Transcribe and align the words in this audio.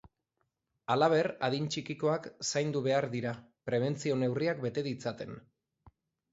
Halaber, 0.93 1.29
adin 1.47 1.67
txikikoak 1.75 2.25
zaindu 2.53 2.83
behar 2.89 3.09
dira, 3.13 3.35
prebentzio 3.71 4.19
neurriak 4.25 4.67
bete 4.67 4.89
ditzaten. 4.93 5.41